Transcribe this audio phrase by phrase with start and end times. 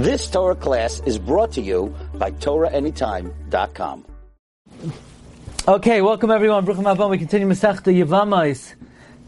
[0.00, 4.06] This Torah class is brought to you by TorahAnytime.com.
[5.68, 6.64] Okay, welcome everyone.
[6.64, 7.10] Bruchim Abon.
[7.10, 8.76] We continue Masechta Yevamais,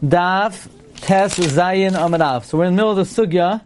[0.03, 2.45] Daf Tes Zayin Amadav.
[2.45, 3.61] So we're in the middle of the Sugya,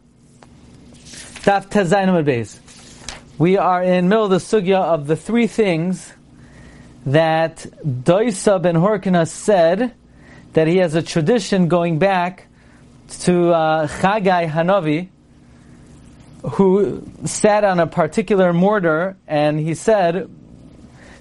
[1.45, 2.59] Daf Tes Zayin Amad Beis.
[3.37, 6.11] We are in middle of the Sugya of the three things
[7.05, 9.93] that Doisa ben Horkina said
[10.51, 12.47] that he has a tradition going back
[13.21, 15.07] to uh, Chagai Hanavi,
[16.43, 20.29] who sat on a particular mortar, and he said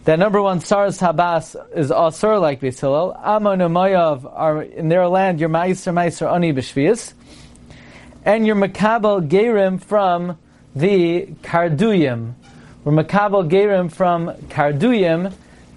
[0.04, 3.14] that number one, Saras Habas is Asur like Beis Hillel.
[3.24, 7.12] Moav are in their land, your Ma'aser Ma'aser Ani B'Shvius.
[8.24, 10.38] And your Makabal Gerim from
[10.74, 12.34] the Karduyim.
[12.84, 15.32] We're Makabal Gerim from Karduyim,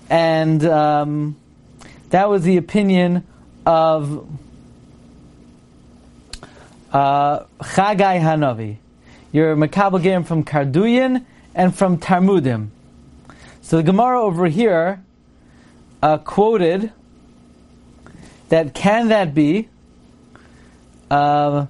[0.09, 1.35] and um,
[2.09, 3.25] that was the opinion
[3.65, 4.27] of
[6.91, 8.77] uh, Chagai Hanavi.
[9.31, 12.69] You're Makabal from Karduyin and from Tarmudim.
[13.61, 15.03] So the Gemara over here
[16.01, 16.91] uh, quoted
[18.49, 19.69] that can that be
[21.11, 21.67] uh,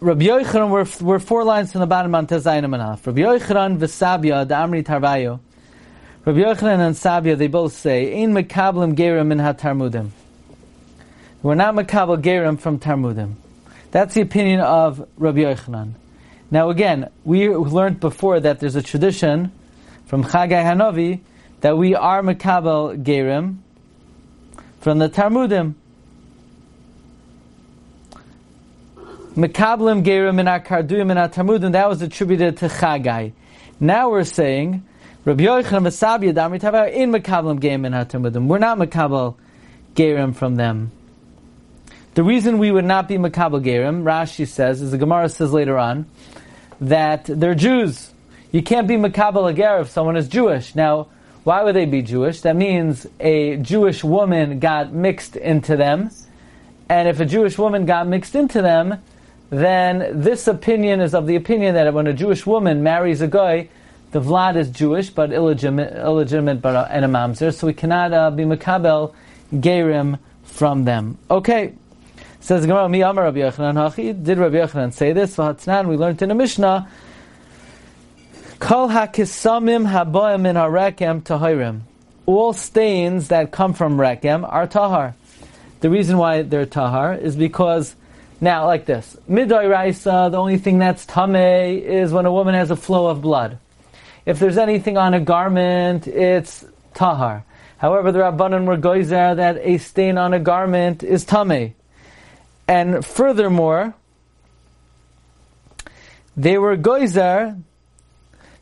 [0.00, 3.06] Rabbi Yochanan, we're, we're four lines from the bottom on Tezayin Manaf.
[3.06, 5.40] Rabbi Yochanan the Amri Tarvayo.
[6.24, 10.08] Rabbi Yochanan and Sabia, they both say, Ein Makablim Gerim in HaTarmudim.
[11.42, 13.34] We're not Makabel Gerim from Tarmudim.
[13.90, 15.94] That's the opinion of Rabbi Yochanan.
[16.50, 19.52] Now again, we learned before that there's a tradition
[20.06, 21.20] from Chagai Hanavi
[21.60, 23.58] that we are Makabel Gerim
[24.80, 25.74] from the Talmudim.
[29.34, 33.32] Makablim Gerim in our Karduyim in our Tarmudim, that was attributed to Chagai.
[33.78, 34.84] Now we're saying,
[35.24, 38.46] Rabbi Yochanan Tava in Makablim Gerim in our Tarmudim.
[38.46, 39.36] We're not Makabel
[39.94, 40.92] Gerim from them.
[42.14, 45.78] The reason we would not be Makabel Gerim, Rashi says, as the Gemara says later
[45.78, 46.06] on,
[46.80, 48.10] that they're Jews.
[48.50, 50.74] You can't be Makabel Ger if someone is Jewish.
[50.74, 51.06] Now,
[51.44, 52.40] why would they be Jewish?
[52.40, 56.10] That means a Jewish woman got mixed into them.
[56.88, 59.00] And if a Jewish woman got mixed into them,
[59.50, 63.68] then this opinion is of the opinion that when a Jewish woman marries a guy,
[64.10, 68.30] the Vlad is Jewish, but illegitimate, illegitimate but and a mamzer, so we cannot uh,
[68.32, 69.14] be Makabel
[69.54, 71.16] Gerim from them.
[71.30, 71.74] Okay.
[72.40, 74.24] Says Gemara, Mi Amar Rabbi Yochanan Hachi.
[74.24, 75.36] Did Rabbi Yochanan say this?
[75.36, 76.88] V'hatznan, we learned in a Mishnah,
[78.60, 81.80] Kol hakisamim haboim in harekem tahirim.
[82.26, 85.14] All stains that come from rekem are tahar.
[85.80, 87.94] The reason why they're tahar is because,
[88.40, 92.70] now like this, midai raisa, the only thing that's tame is when a woman has
[92.70, 93.58] a flow of blood.
[94.26, 96.64] If there's anything on a garment, it's
[96.94, 97.44] tahar.
[97.78, 101.74] However, the Rabbanan were goizer that a stain on a garment is tame.
[102.70, 103.94] And furthermore,
[106.36, 107.60] they were goizer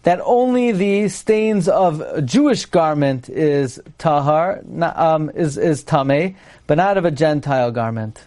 [0.04, 6.36] that only the stains of a Jewish garment is tahar, um, is, is tame,
[6.66, 8.24] but not of a Gentile garment.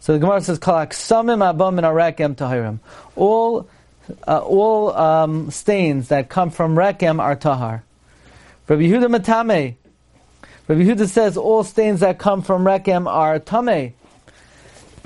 [0.00, 2.80] So the Gemara says, "Kalak samim abam and arekem tahirim."
[3.16, 3.70] All
[4.28, 7.84] uh, all um, stains that come from rekem are tahar.
[8.68, 9.76] Rabbi Yehuda matame.
[10.68, 13.94] Rabbi Yehuda says all stains that come from rekem are tame.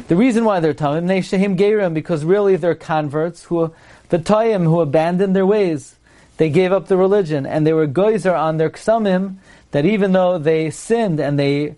[0.09, 3.73] The reason why they're tamim, shehim gerim, because really they're converts who,
[4.11, 5.97] the tayim who abandoned their ways.
[6.37, 9.37] They gave up the religion, and they were goizer on their ksamim,
[9.71, 11.77] that even though they sinned and they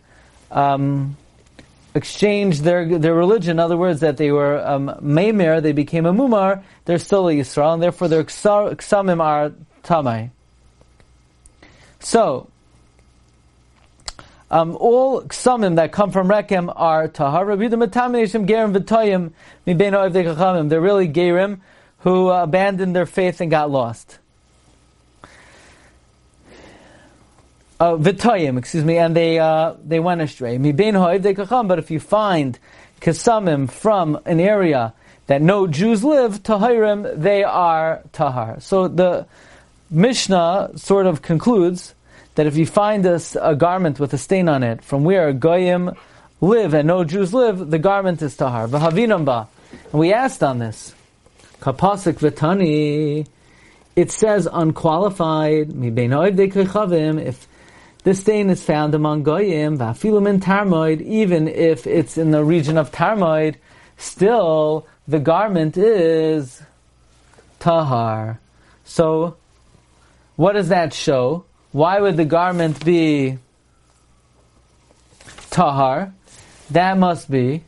[0.50, 1.16] um,
[1.94, 6.12] exchanged their their religion, in other words, that they were um, meimer, they became a
[6.12, 9.52] mumar, they're still a Yisrael, and therefore their ksamim are
[9.82, 10.30] tamai.
[12.00, 12.48] So,
[14.50, 17.44] um, all ksamim that come from Rekem are tahar.
[17.46, 17.56] They're
[20.80, 21.60] really gerim
[21.98, 24.18] who abandoned their faith and got lost.
[27.78, 30.56] Uh, Vitoyim, excuse me, and they uh, they went astray.
[30.56, 32.58] But if you find
[33.00, 34.94] kasamim from an area
[35.26, 38.60] that no Jews live, tahirim, they are tahar.
[38.60, 39.26] So the
[39.90, 41.94] Mishnah sort of concludes
[42.36, 45.90] that if you find a, a garment with a stain on it from where goyim
[46.40, 48.64] live and no Jews live, the garment is tahar.
[48.66, 49.46] And
[49.92, 50.94] we asked on this.
[51.60, 53.26] Kapasik v'tani.
[53.96, 55.70] It says unqualified.
[57.26, 57.48] If
[58.04, 62.76] this stain is found among goyim, v'afilim in tarmoid, even if it's in the region
[62.76, 63.56] of tarmoid,
[63.96, 66.62] still the garment is
[67.58, 68.38] tahar.
[68.84, 69.36] So,
[70.36, 71.46] what does that show?
[71.76, 73.36] Why would the garment be
[75.50, 76.14] tahar?
[76.70, 77.64] That must be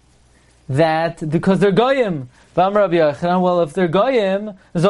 [0.70, 2.31] that because they're goyim.
[2.56, 4.82] Well, if they're goyim, if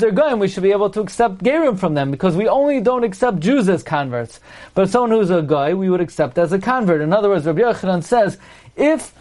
[0.00, 3.04] they're goyim, we should be able to accept gerim from them because we only don't
[3.04, 4.40] accept Jews as converts.
[4.74, 7.02] But someone who's a goy, we would accept as a convert.
[7.02, 8.36] In other words, Rabbi Yochanan says,
[8.74, 9.14] if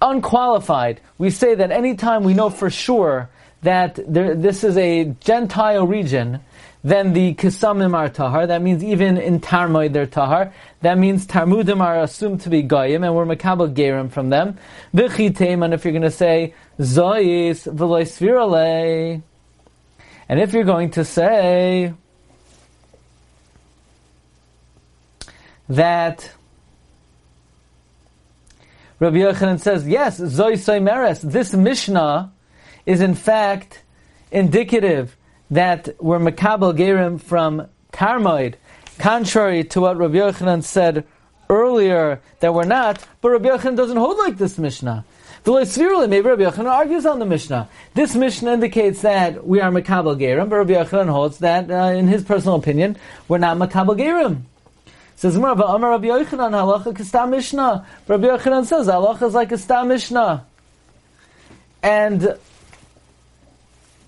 [0.00, 3.28] unqualified, we say that anytime we know for sure
[3.60, 6.40] that there, this is a Gentile region,
[6.82, 8.46] then the Kisamim are Tahar.
[8.46, 10.52] That means even in Tarmoid they're Tahar.
[10.80, 14.56] That means Tarmudim are assumed to be Goyim, and we're Makabal Gerim from them.
[14.94, 19.22] V'chitem, and if you're going to say Zois v'loy svirale,
[20.28, 21.92] and if you're going to say
[25.68, 26.32] that
[28.98, 32.32] Rabbi Yochanan says, yes, Zois Meres, this Mishnah
[32.86, 33.82] is in fact
[34.30, 35.16] indicative
[35.50, 38.54] that we're Makabal Gerim from Tarmoid,
[38.98, 41.04] contrary to what Rabbi Yochanan said
[41.48, 45.04] earlier that we're not, but Rabbi Yochanan doesn't hold like this Mishnah.
[45.42, 47.68] The maybe Rabbi Yochanan argues on the Mishnah.
[47.94, 52.08] This Mishnah indicates that we are Makabal Gerim, but Rabbi Yochanan holds that, uh, in
[52.08, 54.42] his personal opinion, we're not Makabal Gerim.
[55.16, 57.86] Says Amar Rabbi Yochanan halacha kistam Mishnah.
[58.06, 60.46] Rabbi Yochanan says halacha is like a stam Mishnah.
[61.82, 62.36] And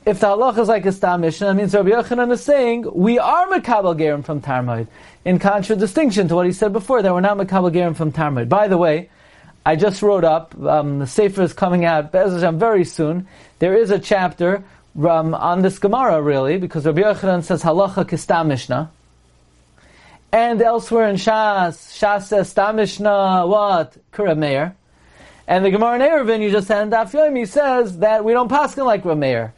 [0.05, 3.19] if the halacha is like a stam mishnah, that means Rabbi Yochanan is saying we
[3.19, 4.89] are makabel gerim from Tarmoid,
[5.25, 8.49] in contradistinction to what he said before that we're not makabel gerim from Tarmoid.
[8.49, 9.11] By the way,
[9.65, 13.29] I just wrote up um, the sefer is coming out very soon.
[13.61, 14.65] There is a chapter
[14.99, 18.91] um, on this Gemara really because Rabbi Yochanan says halacha kistam mishnah.
[20.33, 24.75] And elsewhere in Shas, Shas says stam mishnah what kurameir.
[25.47, 28.85] And the Gemara in Eruvin you just had in Daf says that we don't paskin
[28.85, 29.53] like Rameir.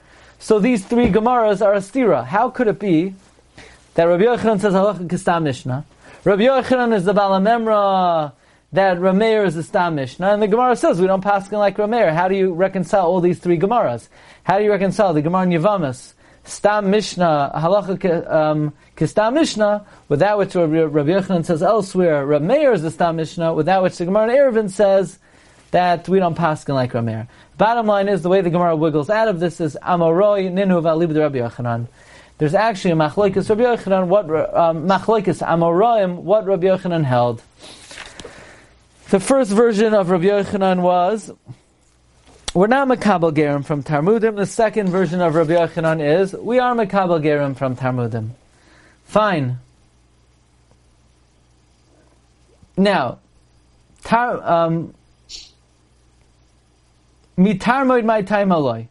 [0.44, 2.22] So these three Gemaras are a stira.
[2.22, 3.14] How could it be
[3.94, 5.86] that Rabbi Yochanan says halacha kistam mishnah?
[6.22, 8.30] Rabbi Yochanan is the balamemra
[8.72, 12.12] that Rameir is the stam mishnah, and the Gemara says we don't pass like Rameir.
[12.12, 14.08] How do you reconcile all these three Gemaras?
[14.42, 16.12] How do you reconcile the Gemara in Yavamas?
[16.44, 22.82] Stam Mishnah, halacha um, kistam Mishnah, with that which Rabbi Yochanan says elsewhere, Rameir is
[22.82, 25.18] the Stam Mishnah, with that which the Gemara in Eruvin says
[25.74, 27.26] that we don't pass like Rameir.
[27.58, 31.18] Bottom line is the way the Gemara wiggles out of this is Amoroi Ninu Valib
[31.18, 31.88] Rabbi Yochanan.
[32.38, 37.42] There's actually a Machlokes Rabbi Yochanan, what um, Machlokes Amoroim, what Rabbi Yochanan held.
[39.10, 41.32] The first version of Rabbi Yochanan was
[42.54, 44.36] we're not Makabal Gerim from Tarmudim.
[44.36, 48.30] The second version of Rabbi Yochanan is we are Makabal Gerim from Tarmudim.
[49.06, 49.58] Fine.
[52.76, 53.18] Now,
[54.04, 54.94] tar, um,
[57.38, 58.88] Mitarmoid my time aloi.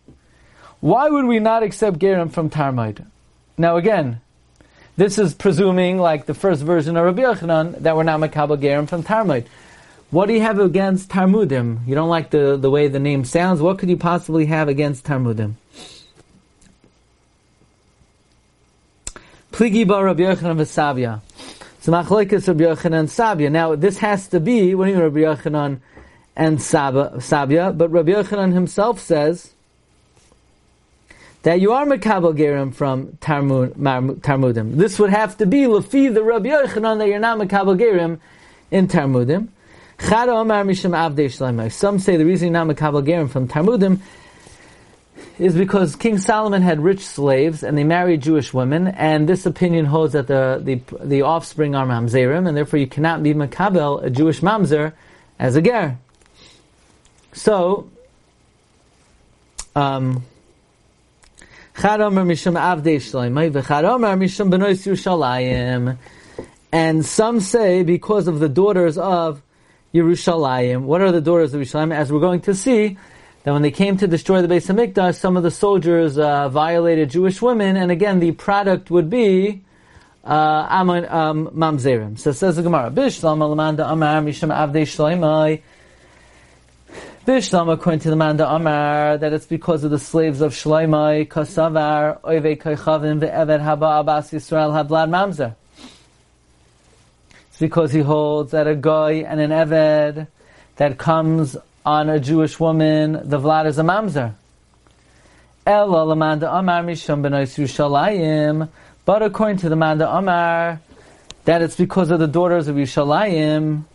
[0.81, 3.06] Why would we not accept Gerim from Tarmoid?
[3.57, 4.19] Now again,
[4.98, 8.88] this is presuming, like the first version of Rabbi Yochanan, that we're not Makabal Gerim
[8.88, 9.48] from Tarmoid.
[10.12, 11.88] What do you have against Tarmudim?
[11.88, 13.62] You don't like the, the way the name sounds.
[13.62, 15.54] What could you possibly have against Tarmudim?
[19.51, 21.22] Pligi ba Rabbi Yochanan v'Savia.
[21.80, 23.51] So machlekes Rabbi Yochanan and Sabia.
[23.51, 25.80] Now this has to be when you Rabbi Yochanan
[26.35, 29.51] and Saba, Sabia, but Rabbi Yochanan himself says
[31.44, 34.75] that you are Makabal Gerim from Tarmud, Tarmudim.
[34.75, 38.19] This would have to be Lafi the Rabbi Yochanan that you're not Makabal Gerim
[38.71, 39.50] in Tarmudim.
[41.71, 44.00] Some say the reason you're not Makabal Gerim from Tarmudim
[45.40, 49.85] is because King Solomon had rich slaves and they married Jewish women, and this opinion
[49.85, 54.09] holds that the the, the offspring are mamzerim, and therefore you cannot be makabel a
[54.09, 54.94] Jewish mamzer
[55.40, 55.97] as a ger.
[57.33, 57.90] So,
[59.75, 60.23] um,
[61.75, 62.16] and
[67.06, 69.42] some say because of the daughters of
[69.94, 70.81] Yerushalayim.
[70.83, 71.94] What are the daughters of Yerushalayim?
[71.94, 72.97] As we're going to see,
[73.44, 77.09] that when they came to destroy the Beis Hamikdash, some of the soldiers uh, violated
[77.09, 79.61] Jewish women, and again, the product would be
[80.23, 82.18] uh, um, Mamzerim.
[82.18, 85.61] So says the Gemara, Bishlam Alamanda Amar Avdei.
[87.25, 91.30] Bishlam, according to the man Manda Amar, that it's because of the slaves of Shloimai,
[91.30, 95.56] Kasavar, Oive Kaichavim, Ve'eved Haba Abbas Yisrael Havlad Mamzer.
[97.47, 100.27] It's because he holds that a guy and an Eved
[100.75, 104.33] that comes on a Jewish woman, the Vlad is a Mamzer.
[105.65, 108.68] Ella Lamanda Amar Misham Benois Yushalayim,
[109.06, 110.81] but according to the Manda Amar,
[111.45, 113.85] that it's because of the daughters of Yushalayim,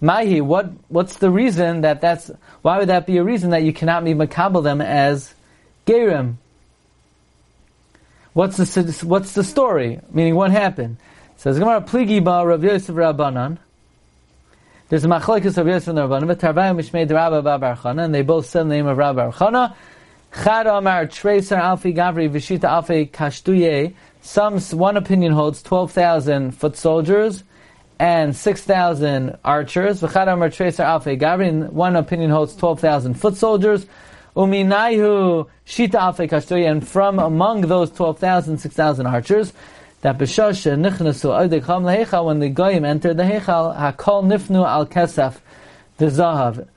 [0.00, 2.30] Mahi, what, what's the reason that that's,
[2.62, 5.34] why would that be a reason that you cannot be makabel them as
[5.86, 6.34] gerim?
[8.34, 10.00] What's the, what's the story?
[10.10, 10.98] Meaning what happened?
[11.34, 13.58] It says Gemara Pligi ba Rav Yosef Rabbanan
[14.90, 18.46] There's a machlekes of Yosef and Rabbanim, but Tarvayim Mishmei Rabba Bar and they both
[18.46, 19.74] said the name of Rabba Bar.
[20.34, 23.94] Chad Amar Tracer Alfi Gavri Vishita Alfi Kashtuye.
[24.20, 27.42] Some one opinion holds twelve thousand foot soldiers
[27.98, 30.00] and six thousand archers.
[30.00, 31.70] V'chad Amar Tracer Alfi Gavri.
[31.70, 33.86] One opinion holds twelve thousand foot soldiers.
[34.36, 36.70] Uminayu Shita Alfi Kashtuye.
[36.70, 39.54] And from among those 12,000, 6,000 archers,
[40.02, 45.38] that b'shash nichnasu oidek lehechal when the goyim entered the hechal hakol nifnu al kesef
[45.96, 46.68] the zahav.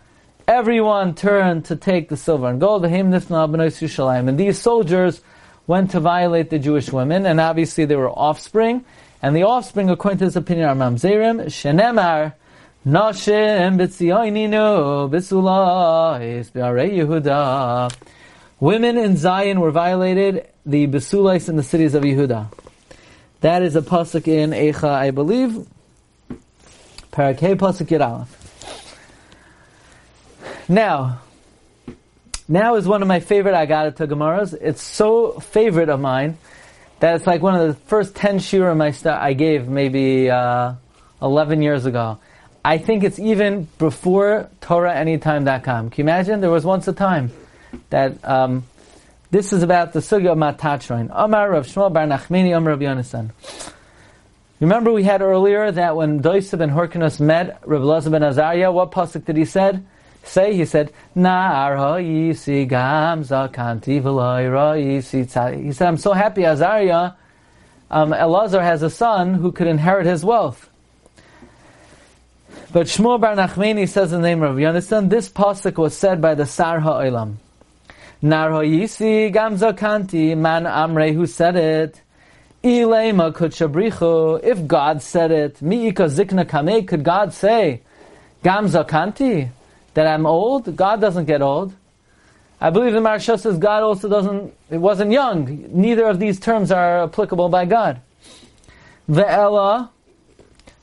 [0.47, 2.83] Everyone turned to take the silver and gold.
[2.85, 5.21] And these soldiers
[5.67, 8.83] went to violate the Jewish women, and obviously they were offspring.
[9.21, 12.33] And the offspring, according to this opinion, are mamzerim shenemar.
[12.87, 17.93] Nashim b'tzioininu b'sulais b'arei Yehuda.
[18.61, 22.53] Women in Zion were violated, the Besulais in the cities of Yehuda.
[23.41, 25.67] That is a pasuk in Eicha, I believe.
[27.11, 28.27] Parakeh pasuk Yud
[30.69, 31.21] Now,
[32.47, 34.57] now is one of my favorite Agadata Gemaras.
[34.61, 36.37] It's so favorite of mine
[36.99, 40.73] that it's like one of the first ten shiur my st- I gave maybe uh,
[41.21, 42.19] 11 years ago.
[42.63, 45.89] I think it's even before TorahAnytime.com.
[45.89, 46.41] Can you imagine?
[46.41, 47.31] There was once a time
[47.89, 48.65] that um,
[49.31, 51.09] this is about the sugya of Matatron.
[51.13, 53.31] Amar Rav Shmuel Bar Nachmeni Amar Rav Yonasan.
[54.59, 58.91] Remember we had earlier that when Doisib and Horkanus met Rav Elazar ben Azariah, what
[58.91, 59.85] pasuk did he said?
[60.29, 67.13] Say he said, Nar ha'yisi gam zakanti v'loy ra'yisi He said, I'm so happy Azariah,
[67.89, 70.69] um, Elazar has a son who could inherit his wealth.
[72.71, 76.35] But Shmuel Bar Nachmeni says in the name of Yonasan, this pasuk was said by
[76.35, 77.37] the Sar Ha'olam.
[78.21, 82.01] Narhoyisi gamza kanti man amre who said it.
[82.63, 84.43] Ilema kutshabrichu.
[84.43, 86.85] If God said it, miika zikna kame.
[86.85, 87.81] Could God say
[88.43, 89.49] gamza kanti
[89.99, 90.77] that I'm old?
[90.77, 91.73] God doesn't get old.
[92.61, 94.53] I believe the Maharsha says God also doesn't.
[94.69, 95.65] It wasn't young.
[95.73, 97.99] Neither of these terms are applicable by God.
[99.09, 99.89] Ve'ela,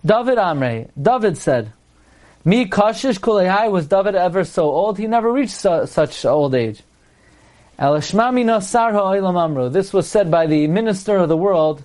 [0.05, 0.91] David Amre.
[1.01, 1.73] David said,
[2.45, 4.99] "Mi kashish kulehai." Was David ever so old?
[4.99, 6.83] He never reached su- such old age.
[7.79, 11.85] This was said by the minister of the world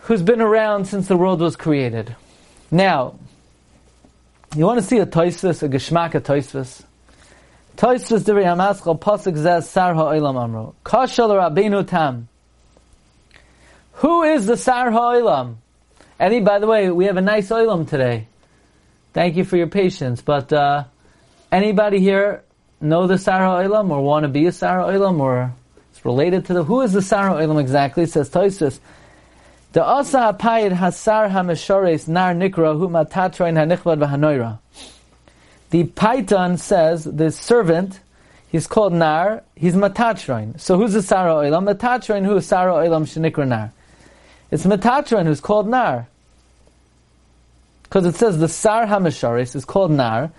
[0.00, 2.16] who's been around since the world was created.
[2.70, 3.16] Now,
[4.56, 6.82] you want to see a toisvis, a geschmack a toisvis?
[7.76, 10.72] Toisvis divrei hamaschal pasuk zez sar ha'olam amru.
[10.84, 12.28] Kashal rabbeinu tam.
[13.94, 15.56] Who is the sar ha'olam?
[16.18, 18.28] Eddie, by the way, we have a nice olam today.
[19.12, 20.22] Thank you for your patience.
[20.22, 20.84] But uh,
[21.50, 22.42] anybody here
[22.80, 25.52] know the Sar Ha'olam or want to be a Sar Ha'olam or
[25.90, 28.04] it's related to the who is the Sar Ha'olam exactly?
[28.04, 28.78] It says Toisus.
[29.74, 34.60] The Asa Apayid Hasar Hameshores Nar Nikra huma Matatrain Hanichvad V'Hanoira.
[35.70, 37.98] The Paytan says the servant,
[38.52, 40.60] he's called Nar, he's Matatrain.
[40.60, 41.74] So who's the Sar Ha'olam?
[41.74, 43.72] Matatrain who is Sar Ha'olam Shenikra Nar.
[44.52, 46.06] It's Matatrain who's called Nar.
[47.82, 50.30] Because it says the Sar Hamesharis is called Nar,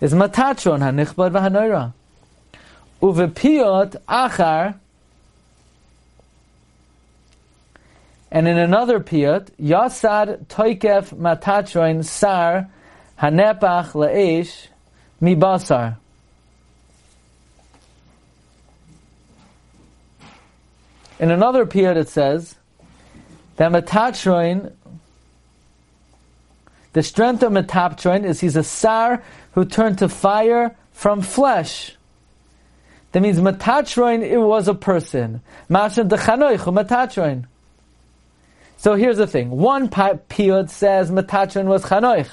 [0.00, 1.92] is matatron hanichbad v'hanoira.
[3.00, 4.74] Uvepiot achar,
[8.34, 12.68] and in another piyot, yasad toikef matatron sar
[13.16, 14.66] hanepach le'esh
[15.22, 15.96] mibasar.
[21.20, 22.56] In another piyot it says
[23.54, 24.72] that matatron
[26.92, 29.22] the strength of Metatron is he's a sar
[29.52, 31.96] who turned to fire from flesh.
[33.10, 35.40] That means Metatron, it was a person.
[35.68, 37.46] Mashan Dechanoich, Metatron.
[38.76, 39.50] So here's the thing.
[39.50, 42.28] One piyut says Metatron was Chanoich.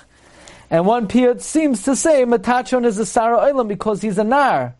[0.69, 4.75] And one piyut seems to say Metatron is a Sar Ha'olam because he's a Nar.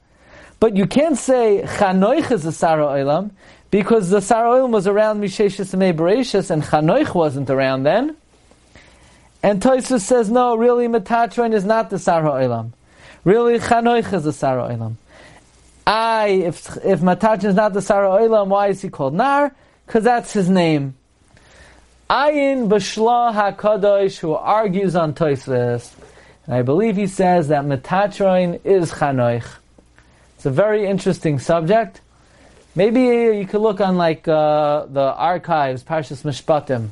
[0.60, 3.32] But you can't say Chanoich is a Sar Ha'olam
[3.72, 8.16] because the Sar Ha'olam was around Misheshis and Bereshis and Chanoich wasn't around then.
[9.44, 12.74] And Toysus says, no, really Metatron is not the Sar Ha'olam.
[13.24, 14.96] Really Chanoich is the Sar Ha'olam.
[15.88, 19.54] I, if, if Metatron is not the Sar Ha'olam, why is he called Nar?
[19.86, 20.96] Because that's his name.
[22.12, 25.94] Ayin Bashla HaKadosh, who argues on Toysus,
[26.46, 29.46] and I believe he says that Metatron is Chanoich.
[30.36, 32.02] It's a very interesting subject.
[32.76, 33.00] Maybe
[33.38, 36.90] you could look on like uh, the archives, Parshas Mishpatim.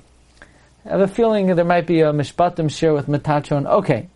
[0.86, 3.66] I have a feeling there might be a mishpatim share with Metatron.
[3.68, 4.08] Okay.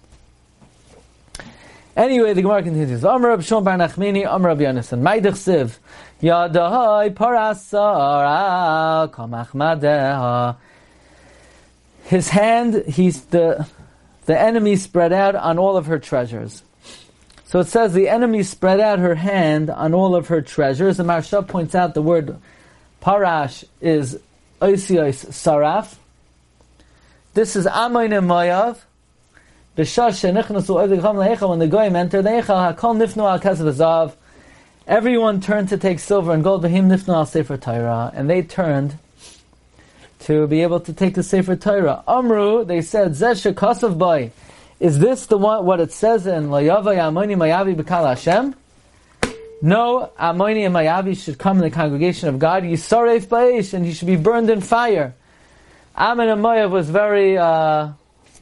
[1.97, 3.03] Anyway, the Gemara continues.
[3.03, 5.01] Amr Rab Shon Bar Nachmini, Amr Rab Yonasan.
[5.01, 5.79] Maidich Siv.
[6.21, 10.55] Yadahai parasara kamach madeha.
[12.03, 13.67] His hand, he's the,
[14.25, 16.63] the enemy spread out on all of her treasures.
[17.45, 20.97] So it says the enemy spread out her hand on all of her treasures.
[20.97, 22.37] The Maharsha points out the word
[23.01, 24.19] parash is
[24.59, 25.95] oisios saraf.
[27.35, 28.79] This is Amoin and Moav.
[29.75, 34.13] When the goyim entered the Eichel, Hakol nifnu al kasav
[34.85, 36.63] Everyone turned to take silver and gold.
[36.63, 38.99] V'him nifnu al sefer Torah, and they turned
[40.23, 42.03] to be able to take the sefer Torah.
[42.07, 44.31] Amru, they said, Zesh kasav boy.
[44.79, 45.65] Is this the one?
[45.65, 48.55] What it says in Layava Amoni Mayavi B'Kal Hashem?
[49.61, 52.63] No, Amoni and Mayavi should come in the congregation of God.
[52.63, 55.15] Yisaref Ba'ish, and he should be burned in fire.
[55.95, 57.91] Ammon and Moav was very uh,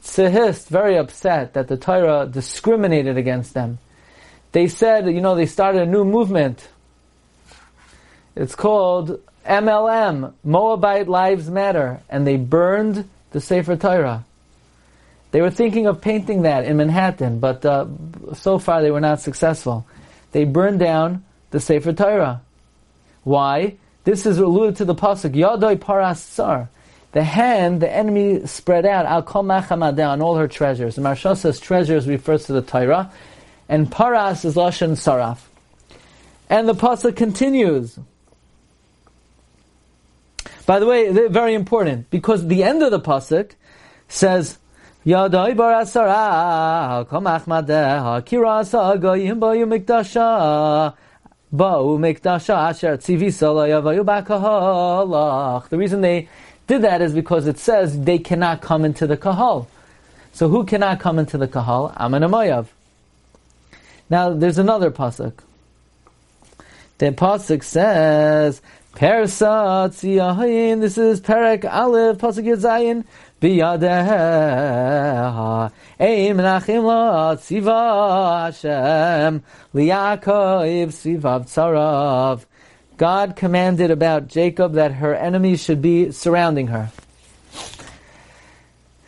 [0.02, 3.78] very upset that the Torah discriminated against them
[4.52, 6.68] they said, you know, they started a new movement.
[8.36, 14.24] It's called MLM, Moabite Lives Matter, and they burned the Sefer Torah.
[15.32, 17.86] They were thinking of painting that in Manhattan, but uh,
[18.34, 19.86] so far they were not successful.
[20.32, 22.42] They burned down the Sefer Torah.
[23.24, 23.76] Why?
[24.04, 26.68] This is alluded to the pasuk Yadoi Paras Tsar.
[27.12, 30.96] The hand, the enemy spread out, Al Kol on all her treasures.
[30.96, 33.12] The Maharsha says treasures refers to the Torah,
[33.68, 35.38] and paras is lashon saraf.
[36.48, 37.98] And the pasuk continues.
[40.66, 43.52] By the way, very important because the end of the pasuk
[44.08, 44.58] says.
[45.04, 50.94] Yadai bar asara komach madeha kirasa goyim bayu mikdasha
[51.52, 55.68] ba'u mikdasha asher tzivisa yavayu bakahalach.
[55.70, 56.28] The reason they
[56.68, 59.66] did that is because it says they cannot come into the kahal.
[60.32, 61.92] So who cannot come into the kahal?
[61.96, 62.30] Aman
[64.12, 65.32] now there's another pasuk.
[66.98, 68.60] The pasuk says,
[68.94, 73.04] "Persa tziyahin." This is Perek Aleph pasuk Yazayin.
[73.40, 74.12] Biyadeha
[75.98, 79.42] Ein menachim la tziva Hashem
[79.74, 82.44] Liyaakov tzivav tzarav
[82.96, 86.92] God commanded about Jacob that her enemies should be surrounding her.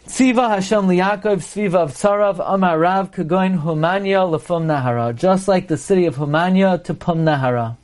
[0.08, 5.14] Tziva Hashem liyakov sviva tzarav amarav kagoin humanya lefum nahara.
[5.14, 7.76] Just like the city of Humanya to Pum Nahara.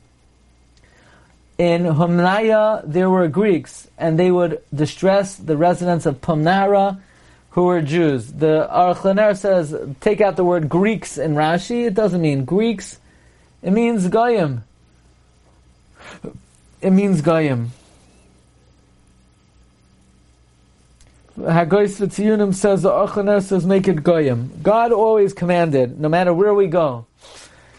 [1.61, 6.99] In Humnaya there were Greeks, and they would distress the residents of Pumnara,
[7.51, 8.33] who were Jews.
[8.33, 11.85] The Aruch says, take out the word Greeks in Rashi.
[11.85, 12.97] It doesn't mean Greeks.
[13.61, 14.63] It means Goyim.
[16.81, 17.69] It means Goyim.
[21.37, 24.51] Hagois V'tziyunim says, the Achaner says, make it goyim.
[24.63, 27.05] God always commanded, no matter where we go,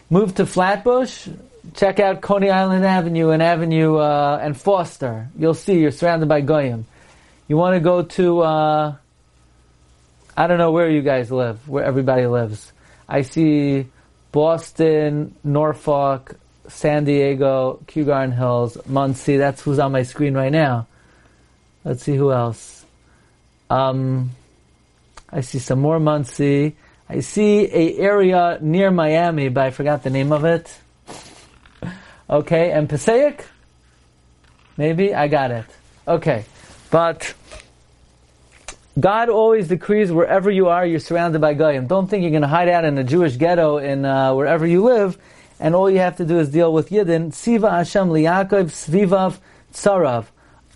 [0.09, 1.27] move to Flatbush,
[1.73, 5.29] check out Coney Island Avenue and Avenue uh, and Foster.
[5.37, 6.85] You'll see you're surrounded by goyim.
[7.47, 8.95] You want to go to, uh,
[10.35, 12.71] I don't know where you guys live, where everybody lives.
[13.07, 13.87] I see
[14.31, 19.37] Boston, Norfolk, San Diego, Garden Hills, Monsey.
[19.37, 20.87] That's who's on my screen right now.
[21.83, 22.85] Let's see who else.
[23.69, 24.31] Um,
[25.29, 26.75] I see some more Monsey.
[27.09, 30.75] I see a area near Miami, but I forgot the name of it.
[32.29, 33.45] Okay, and Passaic?
[34.77, 35.13] Maybe?
[35.13, 35.65] I got it.
[36.07, 36.45] Okay.
[36.89, 37.33] But
[38.99, 41.87] God always decrees wherever you are, you're surrounded by Goyim.
[41.87, 44.83] Don't think you're going to hide out in a Jewish ghetto in uh, wherever you
[44.83, 45.17] live,
[45.59, 47.33] and all you have to do is deal with Yidden.
[47.33, 49.39] Siva Hashem liyakov svivav
[49.73, 50.25] tsarav.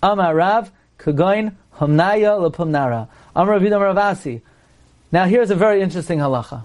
[0.02, 3.08] Amarav kagoin Humnaya lepumnara.
[3.36, 4.42] Amar Vidam Ravasi.
[5.12, 6.64] Now here's a very interesting halacha.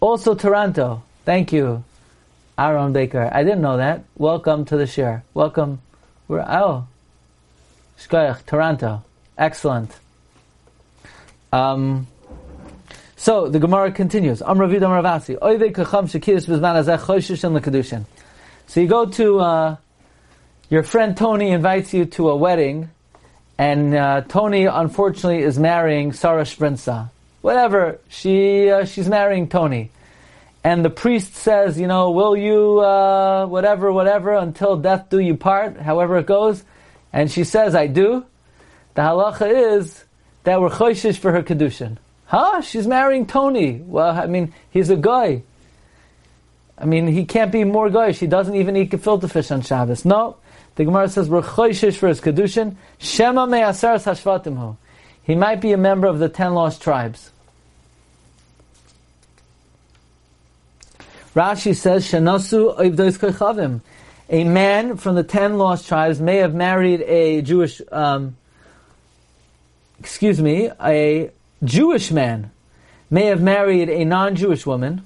[0.00, 1.02] Also Toronto.
[1.26, 1.84] Thank you,
[2.60, 3.30] Aaron Baker.
[3.32, 4.04] I didn't know that.
[4.18, 5.24] Welcome to the share.
[5.32, 5.80] Welcome.
[6.28, 6.86] We're, oh,
[7.98, 9.02] Shkoyach, Toronto.
[9.38, 9.90] Excellent.
[11.52, 12.06] Um,
[13.16, 14.42] so the Gemara continues.
[14.42, 15.38] Amar Vidam Ravasi.
[15.38, 18.04] Oive kacham shekirish bizman azeh and.
[18.66, 19.76] So you go to, uh,
[20.68, 22.90] your friend Tony invites you to a wedding
[23.60, 27.10] and uh, Tony, unfortunately, is marrying Sarah Sprinza.
[27.42, 29.90] Whatever, she uh, she's marrying Tony,
[30.62, 35.36] and the priest says, you know, will you uh, whatever, whatever, until death do you
[35.36, 36.62] part, however it goes,
[37.12, 38.26] and she says, I do.
[38.94, 40.04] The halacha is
[40.44, 41.96] that we're choishish for her kedushin.
[42.26, 42.60] Huh?
[42.60, 43.82] She's marrying Tony.
[43.84, 45.42] Well, I mean, he's a guy.
[46.78, 48.12] I mean, he can't be more guy.
[48.12, 50.04] She doesn't even eat gefilte fish on Shabbos.
[50.04, 50.36] No,
[50.76, 52.76] the Gemara says, "We're choishish for his kedushin.
[52.98, 54.76] Shema me'aseres hashvatimhu."
[55.22, 57.32] He might be a member of the ten lost tribes.
[61.34, 63.80] Rashi says, "Shenasu oivdois koichavim."
[64.28, 68.36] A man from the ten lost tribes may have married a Jewish, um,
[69.98, 71.30] excuse me, a
[71.64, 72.50] Jewish man
[73.10, 75.04] may have married a non-Jewish woman.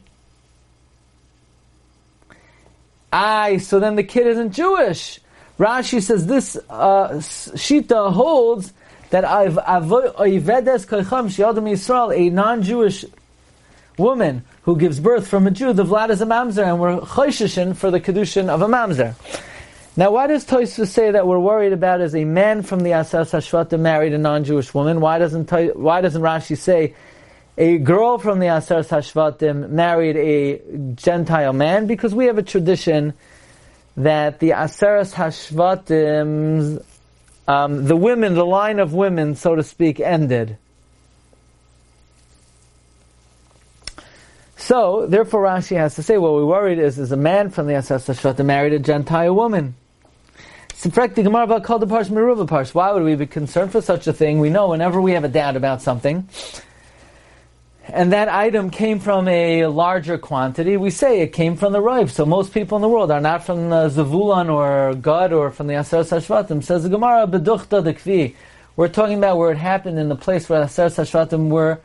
[3.12, 5.20] Aye, so then the kid isn't Jewish.
[5.58, 8.72] Rashi says this uh, Shita holds
[9.10, 13.04] that I've Oivedes Koicham Shiadam Yisrael, a non-Jewish
[13.96, 17.76] woman who gives birth from a Jew, the Vlad is a mamzer, and we're chosheshin
[17.76, 19.14] for the kedushin of a mamzer.
[19.96, 23.30] Now, why does Tosfos say that we're worried about as a man from the Asas
[23.30, 25.00] Hashvatim married a non-Jewish woman?
[25.00, 26.94] Why doesn't Why doesn't Rashi say
[27.56, 30.60] a girl from the Asas Hashvatim married a
[30.94, 31.86] Gentile man?
[31.86, 33.14] Because we have a tradition
[33.96, 36.84] that the Aseres Hashvatim,
[37.46, 40.58] um, the women, the line of women, so to speak, ended.
[44.64, 47.74] So, therefore Rashi has to say, what we're worried is, is a man from the
[47.74, 49.74] Aseres Hashvatim married a Gentile woman.
[50.82, 51.06] Why
[52.92, 54.38] would we be concerned for such a thing?
[54.38, 56.26] We know whenever we have a doubt about something,
[57.88, 62.10] and that item came from a larger quantity, we say it came from the Rive.
[62.10, 65.66] So most people in the world are not from the Zavulon or Gad or from
[65.66, 66.64] the Aser Sashvatim.
[66.64, 68.34] Says the Gemara, Beduchta.
[68.76, 71.80] We're talking about where it happened in the place where Aser Sashvatim were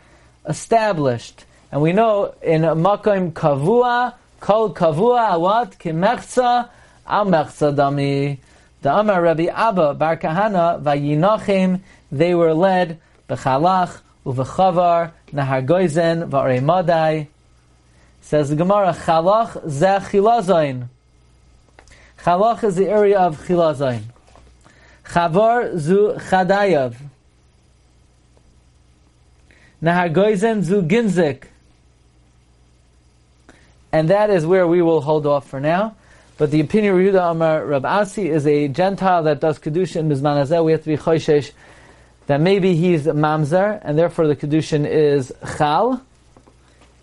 [0.48, 1.44] established.
[1.72, 5.78] And we know in Makom Kavua, Kol Kavua, what?
[5.78, 6.68] Kimechza,
[7.06, 8.40] Al Mechza Dami.
[8.82, 16.60] The Amar Rabbi Abba Bar Kahana Vayinachim, they were led Bechalach Uvechavar Nahar Goizen Vare
[16.60, 17.28] Madai.
[18.22, 20.88] Says the Gemara Chalach Zeh Chilazain.
[22.24, 24.04] Chalach is the area of Chilazain.
[25.06, 26.96] Chavar Zu Chadayav.
[29.84, 31.44] Nahar Goizen Zu Ginzik.
[33.92, 35.96] And that is where we will hold off for now.
[36.38, 40.10] But the opinion of Yehuda Amar Rab Asi is a Gentile that does Kedushin in
[40.10, 41.52] Bizman We have to be Choshesh
[42.28, 46.02] that maybe he's a Mamzer, and therefore the Kedushin is Chal,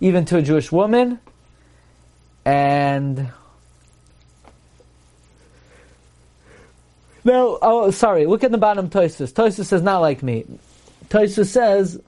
[0.01, 1.18] even to a Jewish woman.
[2.44, 3.33] And
[7.25, 8.25] no, oh, sorry.
[8.27, 8.88] Look at the bottom.
[8.88, 9.33] Toisus.
[9.33, 10.46] Toisus says not like me.
[11.09, 12.01] Toisus says,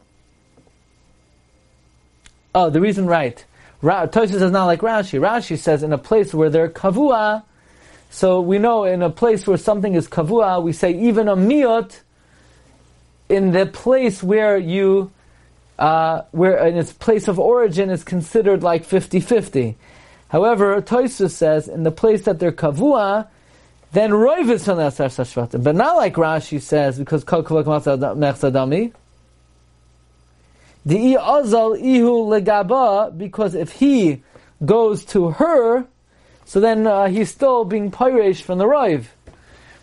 [2.55, 3.45] oh, the reason right.
[3.81, 5.21] Ra- Tosis is not like Rashi.
[5.21, 7.45] Rashi says in a place where they're kavua,
[8.11, 12.01] so we know in a place where something is kavua, we say even a miot
[13.29, 15.12] in the place where you,
[15.79, 19.77] uh, where in its place of origin is considered like 50-50.
[20.29, 23.29] However, Toisus says in the place that they're kavua,
[23.93, 28.93] then roiv is the But not like Rashi says, because kol mechzadami,
[30.85, 34.23] the azal ihu legaba, because if he
[34.64, 35.87] goes to her,
[36.45, 39.12] so then uh, he's still being pyresh from the rive.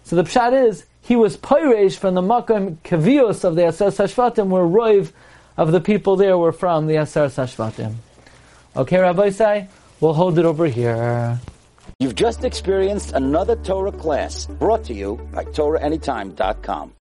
[0.04, 4.48] So the pshat is, he was pyresh from the makam kavios of the Aser Sashvatim,
[4.48, 5.14] where rive
[5.58, 7.96] of the people there were from the Aser Sashvatim.
[8.76, 9.68] Okay, Rabbi Sai,
[10.00, 11.40] we'll hold it over here.
[12.00, 16.92] You've just experienced another Torah class brought to you by TorahAnytime.com.